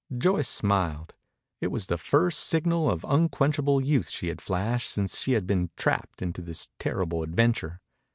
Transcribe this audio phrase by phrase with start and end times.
[0.17, 1.13] Joyce smiled.
[1.59, 5.69] It was the first signal of unquenchable youth she had flashed since she had been
[5.77, 7.81] trapped into this terrible adventure.